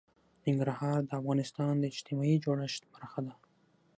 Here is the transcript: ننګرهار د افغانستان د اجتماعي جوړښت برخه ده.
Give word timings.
ننګرهار 0.45 0.99
د 1.05 1.11
افغانستان 1.19 1.73
د 1.77 1.83
اجتماعي 1.91 2.35
جوړښت 2.43 2.83
برخه 2.93 3.19
ده. 3.25 3.33